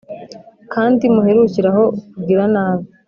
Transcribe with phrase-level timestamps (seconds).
[0.73, 2.85] kandi muherukire aho kugira nabi!